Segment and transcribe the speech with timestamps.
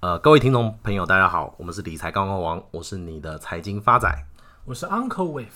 [0.00, 4.08] 呃，各位听众朋友，大家好，我们是理财高高王，我是你的财经发仔，
[4.64, 5.46] 我是 Uncle Wave。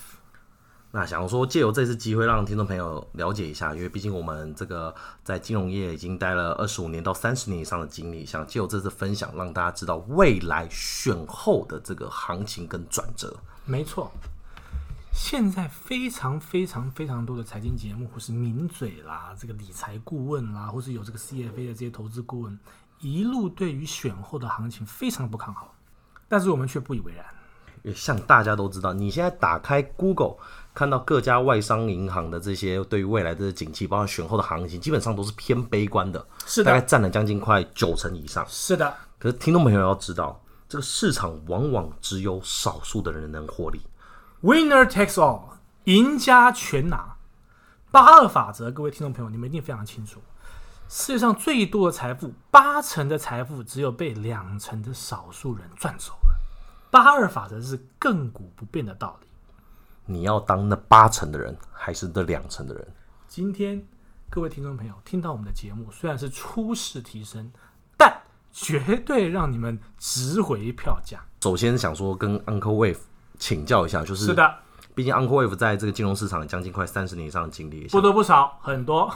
[0.91, 4.93] 那想说借由这次机会，让听众朋友了解一下，因为毕竟我们这个
[5.23, 13.33] 在金融业已经待了二十五年到三十年以上的经历，想借由这次分享，让大家知道未来选后的这个行情跟转折。
[13.63, 14.11] 没错。
[15.15, 22.59] 现在非常非常非常多的财经节目，或是名嘴啦，这个理财顾问啦，或是有这个 CFA 的这些投资顾问，
[23.03, 25.75] 一路对于选后的行情非常不看好，
[26.29, 27.25] 但是我们却不以为然。
[27.81, 30.37] 也像大家都知道，你现在打开 Google，
[30.73, 38.45] 看到各家外商银行的这些对于未来的景气，包括选后的行情，基本上都是偏悲观的，是的，大概占了将近快九成以上。
[38.47, 43.81] 是的，可是听众朋友要知道，这个市场往往只有少数的人能获利。
[44.41, 45.41] Winner takes all，
[45.83, 47.17] 赢家全拿。
[47.91, 50.21] 八二法则，各位听众朋友，你们一定非常清楚。
[50.87, 56.35] 世界上最多的财富，八成的财富只有被两成的少数人赚走了。
[56.91, 59.27] 八二法则是亘古不变的道理。
[60.05, 62.87] 你要当那八成的人，还是那两成的人？
[63.27, 63.83] 今天
[64.29, 67.51] 各位听众朋友听到我们的节目，虽然是初试提升，
[67.97, 68.21] 但
[68.51, 71.23] 绝对让你们值回票价。
[71.41, 72.99] 首先想说跟 Uncle Wave。
[73.39, 74.59] 请教一下，就是是的，
[74.95, 79.11] 毕竟 Uncle Wave 在这个金融市场将近快三十年以上的经历，不多不少，很多。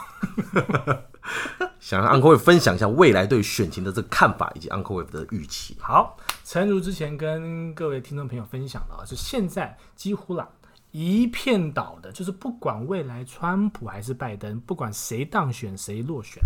[1.79, 5.77] 想让 Uncle Wave 分享一下未来对选情的这个看法，以及 Uncle Wave 的预期。
[5.79, 10.47] 好，诚如之前跟各位听众朋友分享的啊，就现在几乎啦
[10.91, 16.41] 一片倒的，就是不管未来川普还是拜登，不管谁当选谁落选，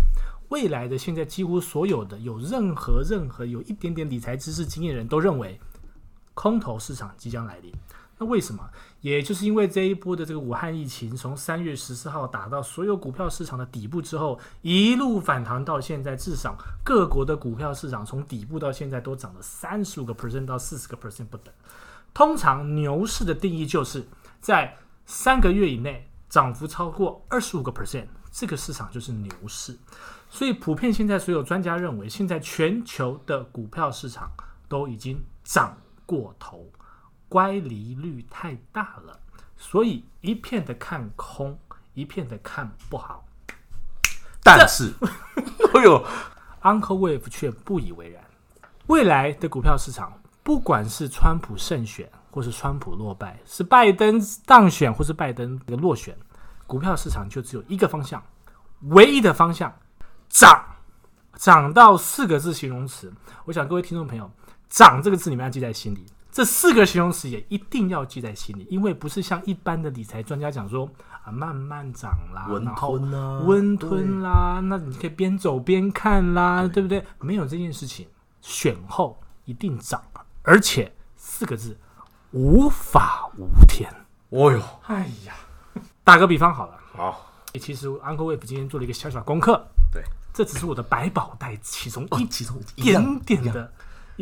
[0.50, 5.58] 未来的现在几乎所有的有任何任何有一点点理财知识经验的人都认为。
[6.34, 7.70] 空头市场即将来临，
[8.22, 8.70] 那为什么？
[9.00, 21.52] 也就是因为这一波的这个武汉疫情，从三月十四号打到所有股票市场的底部之后，一路反弹到现在，至少各国的股票市场从底部到现在都涨了三十五个 percent 到四十个 percent 不等。
[22.14, 24.06] 通常牛市的定义就是
[24.40, 29.76] 在三个月以内涨幅超过二十五个 percent，这个市场就是牛市。
[30.30, 34.30] 所以普遍现在所有专家认为，现在全球的股票市场
[34.68, 35.76] 都已经涨。
[36.04, 36.66] 过头，
[37.32, 39.18] 乖离率太大了，
[39.56, 41.58] 所以一片的看空，
[41.94, 43.24] 一片的看不好。
[44.42, 44.92] 但是，
[45.72, 46.04] 哎呦
[46.60, 48.22] ，Uncle Wave 却不以为然。
[48.88, 50.12] 未来的股票市场，
[50.42, 56.14] 不管是川普胜选，或是川普落败，是拜登当选，或是拜登的落选，
[56.66, 58.22] 股票市场就只有一个方向，
[58.90, 59.74] 唯一的方向，
[60.28, 60.62] 涨，
[61.36, 63.10] 涨到四个字形容词。
[63.46, 64.30] 我想各位听众朋友。
[64.68, 70.88] 涨这个字你们要记在心里，这四个形容词也一定要记在心里，因为不是像一般的理财专家讲说
[71.22, 77.04] 啊，慢慢涨啦，温吞啊，温吞啦，那你可以边走边看啦，对，对不对？
[77.20, 78.08] 没有这件事情，
[78.40, 80.02] 选后一定涨，
[80.40, 81.76] 而且四个字，
[82.30, 83.92] 无法无天。
[84.30, 85.34] 哦呦，哎呀，
[86.02, 89.62] 打个比方好了，好，其实 Uncle Wave 今天做了一个小小功课，
[89.92, 93.70] 对，这只是我的百宝袋其中一、哦、其中一点点的。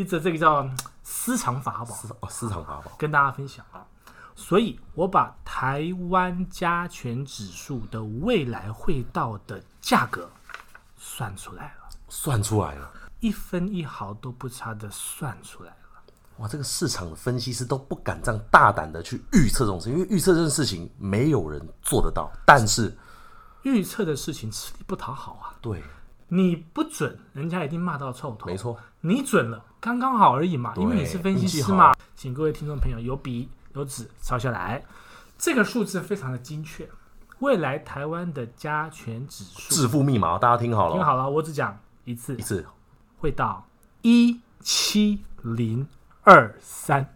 [0.01, 0.67] 一则这个叫
[1.03, 3.85] 私藏法宝，私哦私藏法宝，跟大家分享啊。
[4.35, 10.31] 所以我把台湾加权指数的未来会到的价格
[10.97, 12.91] 算出来了，算出来了，
[13.21, 15.77] 一分一毫都不差的算出来了。
[16.39, 22.33] 哇，这个市场的分析师都不敢这样大胆的去预测这种事，因为预测这件事情没有人做得到。
[22.47, 22.97] 但是
[23.65, 25.53] 预测的事情吃力不讨好啊。
[25.61, 25.83] 对。
[26.33, 28.47] 你不准，人家一定骂到臭头。
[28.47, 30.73] 没错，你准了，刚刚好而已嘛。
[30.77, 34.85] 因为你是分析师嘛，请各位听众朋友有笔有纸抄下来。
[35.37, 36.89] 这个数字非常的精确。
[37.41, 42.65] 未来台湾的加权指数，致富密码，大家听好了，听好了，我只讲一次，一次
[43.19, 43.67] 会到
[44.03, 45.89] 一七零
[46.23, 47.13] 二三，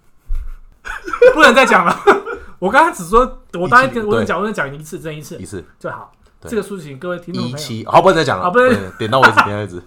[1.35, 1.97] 不能再讲了。
[2.59, 3.21] 我刚刚只说，
[3.53, 6.11] 我当然我只讲，我只讲一次，真一次，一次最好。
[6.49, 9.83] 这个数字，请各位听众朋友，好，不能再讲了，好，不能点到为止， 点到为止，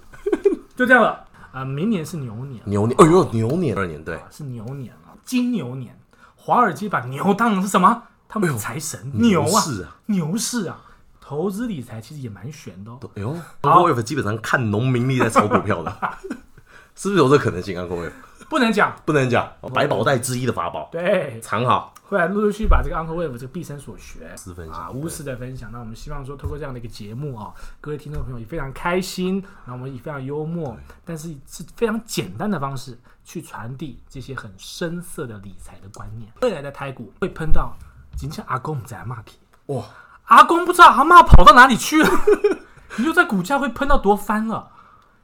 [0.75, 1.23] 就这样了。
[1.51, 5.97] 啊，明年是牛年，牛年，哎呦，牛年二年，对，是牛年啊，金牛年。
[6.35, 8.03] 华尔街把牛当成是什么？
[8.29, 9.63] 他们有财神，牛啊，
[10.07, 10.81] 牛市啊。
[11.19, 12.99] 投资理财其实也蛮玄的哦。
[13.15, 15.91] 哎呦，Uncle Wave 基本上看农民力在炒股票的，
[16.95, 18.11] 是不是有这可能性？Uncle Wave
[18.49, 21.93] 不能讲，不能讲，百宝袋之一的法宝，对，藏好。
[22.09, 25.69] 后来陆陆续续把这个 Uncle Wave 这个毕生所学私分享啊，无私的分享。
[25.73, 27.51] 那我们希望说，透过这样的一个节目啊，
[27.81, 29.43] 各位听众朋友也非常开心。
[29.65, 36.31] 那我们以非常幽默，但是是非常简单的方式去传递这些很深色的理财的观念。
[36.41, 37.75] 未来的台股会喷到，
[38.15, 39.83] 今天阿公在骂你哇，
[40.27, 42.09] 阿公不知道阿嬷跑到哪里去了，
[42.95, 44.71] 你就在股价会喷到多翻了。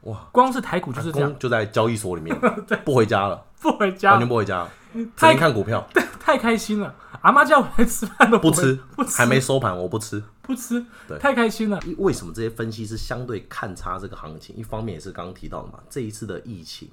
[0.04, 2.34] 哇，光是台股就是这样，就在交易所里面，
[2.84, 4.70] 不回家了，不回家，完全不回家，了。
[4.94, 5.84] 整天看股票，
[6.20, 6.94] 太开心了。
[7.22, 11.80] 阿妈叫我来吃饭都不吃，不吃，还没收盘我不吃，不吃，对，太开心了。
[11.96, 14.54] 为什么这些分析师相对看差这个行情？
[14.54, 16.88] 一方面也是刚刚提到的嘛，这一次的疫情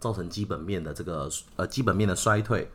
[0.00, 2.68] 造成基本面的这个呃基本面的衰退，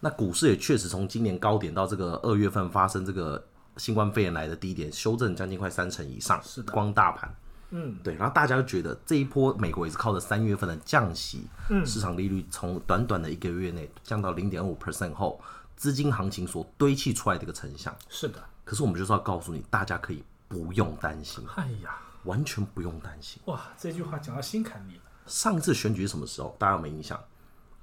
[0.00, 3.42] 那股市也确实从今年高点到这个二月份发生这个
[3.76, 7.32] 新冠肺炎来的低点，修正将近快三成以上，是的，光大盘。
[7.70, 15.40] 嗯，对，然后大家就觉得这一波美国也是靠着三月份的降息，嗯，市场利率从短短的一个月内降到零点五 percent 后，
[15.76, 17.94] 资金行情所堆砌出来的一个成像。
[18.08, 21.44] 是的，可是我们就是要告诉你，大家可以不用担心。
[21.56, 23.42] 哎呀，完全不用担心。
[23.46, 25.02] 哇，这句话讲到心坎里了。
[25.26, 26.54] 上一次选举是什么时候？
[26.58, 27.20] 大家有没有印象？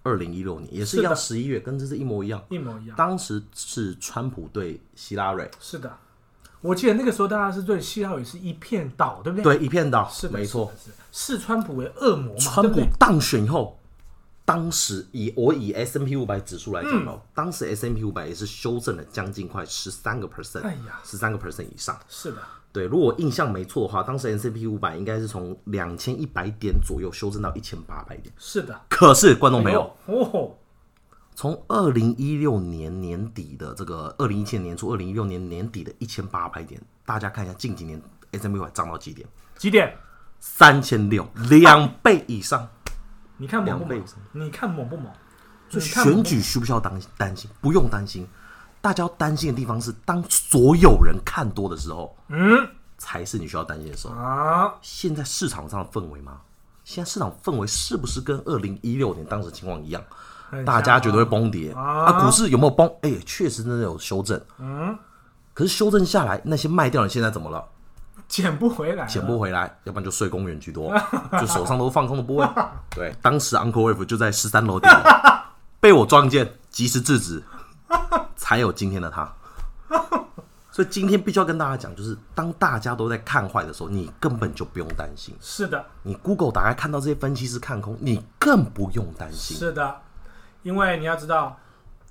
[0.02, 2.96] 二零一六年也是一样十一月，跟这次一模一样，一模一样。
[2.98, 5.50] 当时是川普对希拉蕊。
[5.60, 5.98] 是的。
[6.64, 9.58] 我记得那个时候，大家是对希拉蕊是一片倒，对不对？
[9.58, 10.72] 对，一片倒，是没错，
[11.12, 12.40] 视川普为恶魔嘛。
[12.40, 13.78] 川普当选以后，
[14.46, 22.00] 当时以我以 S M P 五百指数来讲哦，当时 S M P 五百也是修正了将近快十三个 percent，哎呀，十三个 percent 以上。
[22.08, 22.38] 是的，
[22.72, 28.34] 对，如果印象没错的话，当时 S M P 五百应该是从两千一百点左右修正到一千八百点。
[28.38, 30.56] 是的，可是观众朋友，哦。
[31.36, 38.02] 从二零一六年年底的这个二零一七年年初，二零一六年年底的一千八百点，大家看一下近几年
[38.32, 39.28] 500涨到几点？
[39.58, 39.96] 几点？
[40.40, 42.68] 三千六，两倍以上。
[43.38, 44.04] 你看猛不猛？
[44.34, 45.12] 你看猛不猛？
[45.70, 47.50] 所以选举需不需要担担心？
[47.62, 48.28] 不用担心。
[48.80, 54.74] 大家要担心的地方是，当所有人看多的时候，嗯，才是你需要担心的时候啊。
[54.82, 56.42] 现在市场上的氛围吗？
[56.84, 60.04] 现在市场氛围是不是跟二零一六年当时情况一样？
[60.66, 62.22] 大家绝对会崩跌啊！
[62.22, 62.90] 股市有没有崩？
[63.02, 64.40] 哎，确实真的有修正。
[64.60, 64.98] 嗯，
[65.54, 67.64] 可是修正下来，那些卖掉的现在怎么了？
[68.28, 70.94] 捡不回来，捡不回来，要不然就睡公园居多，
[71.40, 72.48] 就手上都放空的部位。
[72.96, 74.90] 对，当时 Uncle Wave 就在十三楼顶，
[75.80, 77.44] 被我撞见，及时制止，
[78.36, 79.32] 才有今天的他。
[80.72, 85.36] 所以今天必须要跟大家讲，就是当大家都在看坏的时候，你根本就不用担心。
[85.40, 89.56] 是的，你 Google 打开看到这些分析师看空，你更不用担心。
[89.56, 89.96] 是的。
[90.64, 91.60] 因为你要知道，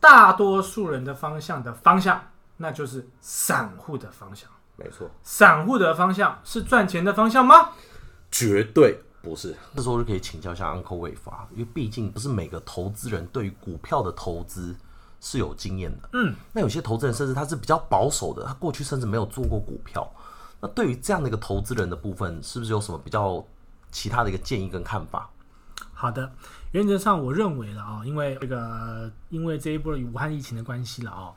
[0.01, 2.21] 大多数人的方向的方向，
[2.59, 4.49] 那就是散户的方向。
[4.77, 7.71] 没错，散户的方向是赚钱的方向吗？
[8.31, 9.55] 绝对不是。
[9.77, 14.75] 这时候就可以请教一下 Uncle Wave 啊，因为毕竟不是每个投资人对于股票的投资
[15.21, 16.09] 是有经验的。
[16.15, 20.11] 嗯，那有些投资人甚至他是比较保守的，他过去甚至没有做过股票。
[20.61, 23.45] 那对于这样的一个投资人的部分，是不是有什么比较
[23.91, 25.29] 其他的一个建议跟看法？
[25.93, 26.33] 好的。
[26.73, 31.33] 原则上，我认为了啊，因为这个，因为这一波的武汉疫情的关系了啊，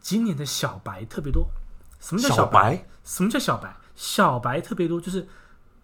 [0.00, 1.46] 今年的小白特别多。
[2.00, 2.84] 什么叫小白？
[3.04, 3.76] 什么叫小白？
[3.94, 5.28] 小白特别多，就是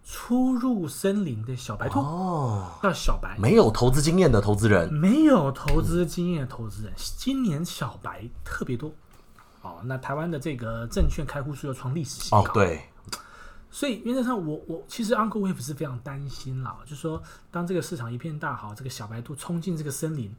[0.03, 3.37] 初入森林的小白兔哦，叫小白。
[3.39, 8.91] 没有投资经验的投资人，没有投资经验的投资人，今年小白特别多。
[9.61, 12.43] 哦，那台湾的这个证券开户数又创历史新高。
[12.43, 12.81] 哦，对。
[13.71, 17.21] 所以原则上我，我我其实 Uncle Wave 是非常担心啦，就是说，
[17.51, 20.35] 当这个市场一片大好，这个小白兔冲进这个森林，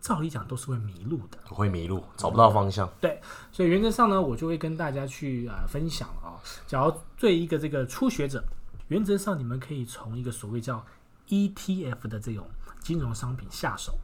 [0.00, 2.88] 照理讲都是会迷路的，会迷路，找不到方向。
[3.00, 8.44] 对，所以原则上呢，我就会跟大家去啊、呃、分享啊，假如对一个这个初学者，
[8.88, 10.84] 原则上你们可以从一个所谓叫
[11.28, 12.48] ETF 的这种
[12.80, 13.98] 金融商品下手。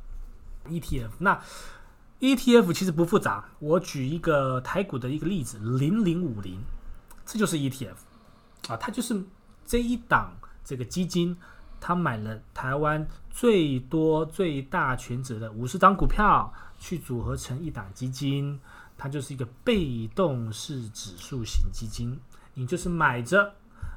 [0.68, 1.40] ETF 那
[2.18, 6.60] ETF 其实不复杂，我举一个台股的一个例子，零零五零，
[7.24, 7.94] 这就是 ETF。
[8.68, 9.24] 啊，他就是
[9.64, 10.32] 这一档
[10.64, 11.36] 这个基金，
[11.80, 18.60] 他买了台湾最多最大权值的五十档股票，去组合成一档基金，
[18.98, 22.18] 它就是一个被动式指数型基金。
[22.54, 23.54] 你就是买着，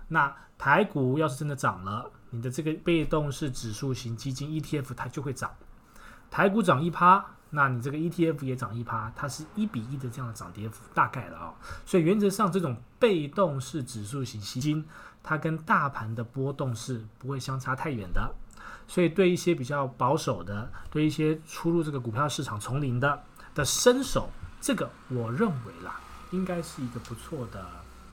[0.09, 5.51] 那台股要是真的涨了，你的这个被动式指数型基金 ETF 它就会涨。
[6.29, 11.53] 台股涨一趴，那你这个 ETF 也涨一趴，它是一比一的这样的涨跌幅，大概了啊。
[11.85, 14.85] 所以原则上，这种被动式指数型基金，
[15.23, 18.33] 它跟大盘的波动是不会相差太远的。
[18.87, 24.29] 所以对一些比较保守的，对一些初入这个股票市场丛林的的新手，
[24.61, 25.99] 这个我认为啦，
[26.31, 27.65] 应该是一个不错的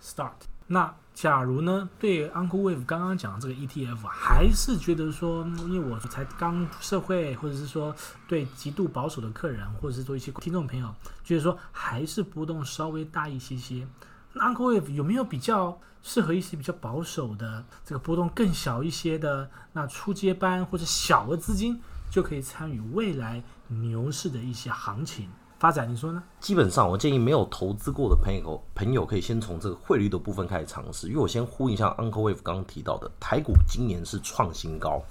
[0.03, 0.33] start。
[0.69, 7.95] 那假如呢，对 Uncle Wave 刚刚讲的这个 ETF 还是觉得说，因为我才刚社会，或者是说
[8.29, 10.95] 对极度保守的客人，或者是说一些听众朋友，
[11.25, 13.87] 觉得说还是波动稍微大一些些，
[14.35, 21.81] 那 Uncle Wave 有没有比较适合一些比较保守的这个波动更小一些的那初阶班或者小额资金
[22.11, 25.31] 就可以参与未来牛市的一些行情？
[25.59, 26.23] 发展，你说呢？
[26.39, 31.09] 基本上，我建议没有投资过的朋友，朋友可以先从这个汇率的部分开始尝试。
[31.09, 35.03] 因为我先呼应一下 Uncle Wave 刚刚提到的，台股今年是创新高，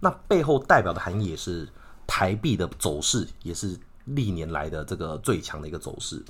[0.00, 1.66] 那背后代表的含义也是
[2.06, 6.22] 台币的走势，也是历年来的这个最强的一个走势。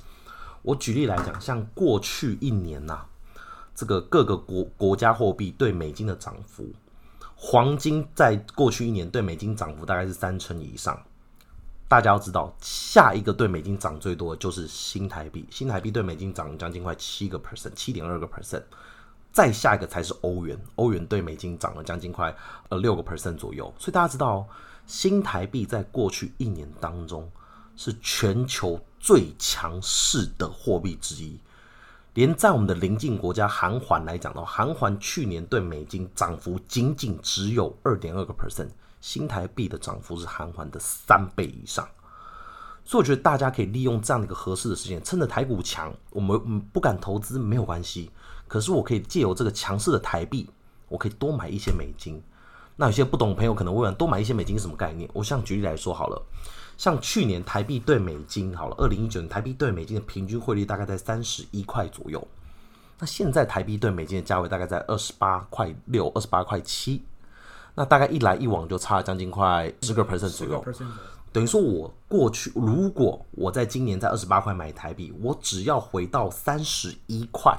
[0.61, 3.05] 我举例来讲，像过去一年呐、
[3.75, 6.65] 这个各个国国家货币对美金的涨幅，
[7.35, 10.97] 黄金在过去一年对美金涨幅大概是三成以上。
[11.87, 18.63] 大家要知道，下一个对美金涨最多的就是新台币，新台币对美金涨将近快七个 percent，七点二个 percent。
[19.31, 22.35] 再下一个才是欧元，欧元对美金涨了将近快
[22.69, 23.71] 呃六个 percent 左右。
[23.77, 24.47] 所以大家知道，
[24.87, 27.29] 新台币在过去一年当中
[27.75, 31.37] 是全球最强势的货币之一。
[32.13, 38.69] 连在我们的邻近国家韩环来讲的话，韩环去年对美金涨幅仅仅只有二点二个 percent。
[39.01, 41.87] 新台币的涨幅是韩环的三倍以上，
[42.83, 48.11] 所以我觉得大家可以利用这样的一个合适的时间，趁着台股强，我们不敢投资没有关系，
[48.47, 50.49] 可是我可以借由这个强势的台币，
[50.87, 52.21] 我可以多买一些美金。
[52.77, 55.09] 那有些不懂的朋友可能问，多买一些美金是什么概念？
[55.13, 56.21] 我像举例来说好了，
[56.77, 62.27] 像去年台币兑美金好了，二零一九年台币兑美金的平均汇率大概在三十一块左右，
[62.99, 67.03] 那现在台币兑美金的价位大概在二十八块六、二十八块七。
[67.75, 70.65] 那大概一来一往就差了将近快十个 percent 左右，
[71.31, 77.53] 等于说我过去如果我在今年在二十八块买台币，我只要回到三十一块，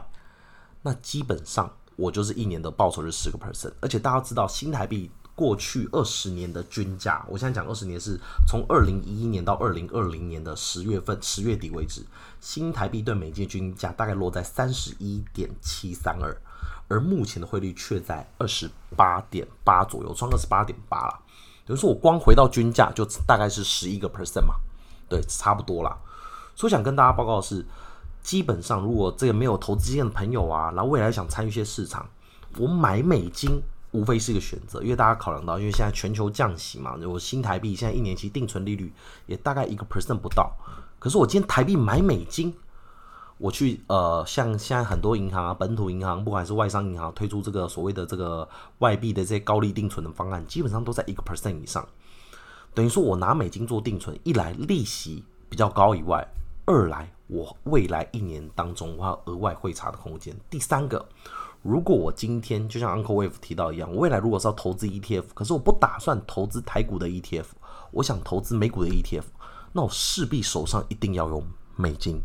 [0.80, 12.05] 那基本上我就是一年的报酬是十个 percent，而且大家知道新台币过去二十年的均价，我现在讲二十年是从二零一一年到二零二零年的十月份十月底为止，
[12.40, 16.37] 新台币对美金均价大概落在三十一点七三二。
[16.88, 21.21] 而目前的汇率却在二十八点八左右，创二十八点八了。
[21.66, 24.55] 等于说我光回到均价就大概是十一个 percent 嘛，
[25.09, 25.99] 对，差不多啦。
[26.55, 27.66] 所以想跟大家报告的是，
[28.23, 32.09] 基本上如果这个没有投资经验的朋友啊，然后未来想参与一些市场，
[32.57, 33.61] 我买美金
[33.96, 38.92] 无非是一个选择，因为大家考量到，因为现在全球降息嘛，如果新台币现在一年期定存利率
[39.26, 40.52] 也大概一个 percent 不到，
[40.98, 42.54] 可是我今天台币买美金。
[43.38, 48.48] 我去呃，像现在很多银行啊，本土银行，不管是外商银行推出这个所谓的这个
[48.78, 51.86] 外币的这些高利定存的方案，基本上都在一个 percent 以上。
[52.72, 56.26] 等于说我拿美金做定存，一来利息比较高以外，
[56.64, 60.34] 二来我未来一年当中我还有额外汇差的空间。
[60.48, 61.06] 第三个，
[61.66, 67.46] 如果我今天就像 Uncle Wave 提到一样，我未来如果是要投资 ETF，可是我不打算投资台股的 ETF，
[67.90, 69.25] 我想投资美股的 ETF，
[69.73, 71.42] 那我势必手上一定要有
[71.75, 72.23] 美金。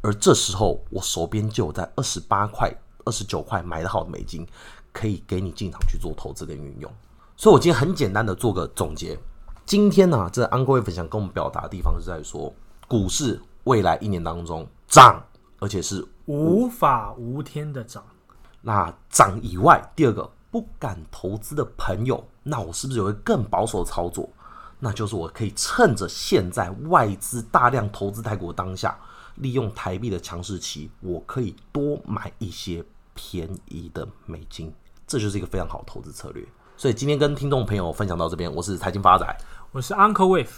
[0.00, 2.72] 而这时候，我手边就有在二十八块、
[3.04, 4.46] 二十九块买的好的美金，
[4.92, 6.92] 可以给你进场去做投资跟运用。
[7.36, 9.18] 所以，我今天很简单的做个总结。
[9.66, 12.54] 今天呢、这 Uncle Wave 想跟我们表达的地方是在说，
[12.86, 15.20] 股市未来一年当中涨，
[15.58, 18.04] 而且是无法无天的涨。
[18.64, 24.28] 那涨以外，第二个不敢投资的朋友，那我是不是有一更保守的操作？
[24.80, 28.98] 那就是我可以趁着现在外资大量投资泰国当下。
[29.36, 34.72] 利用台币的强势期，我可以多买一些便宜的美金，
[35.08, 36.46] 这就是一个非常好的投资策略。
[36.76, 39.26] 所以今天跟听众朋友分享到这边，我是财经发仔，
[39.72, 40.50] 我是 Uncle Wave。